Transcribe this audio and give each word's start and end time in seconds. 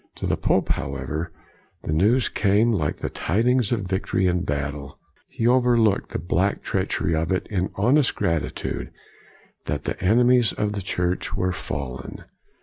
To 0.15 0.25
the 0.25 0.35
pope, 0.35 0.69
however, 0.69 1.31
the 1.83 1.93
news 1.93 2.27
came 2.27 2.71
like 2.71 2.97
the 2.97 3.09
tidings 3.11 3.71
of 3.71 3.81
victory 3.81 4.25
in 4.25 4.41
battle. 4.41 4.97
He 5.29 5.45
overlooked 5.47 6.09
the 6.09 6.17
black 6.17 6.63
treachery 6.63 7.13
of 7.13 7.31
it 7.31 7.45
in 7.51 7.69
honest 7.75 8.15
gratitude 8.15 8.89
that 9.65 9.83
the 9.83 10.03
enemies 10.03 10.53
of 10.53 10.73
the 10.73 10.81
Church 10.81 11.35
were 11.35 11.51
fallen. 11.51 12.23